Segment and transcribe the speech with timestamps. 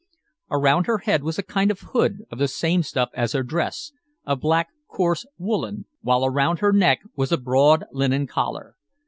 [0.49, 3.91] Around her head was a kind of hood of the same stuff as her dress,
[4.25, 8.75] a black, coarse woolen, while around her neck was a broad linen collar.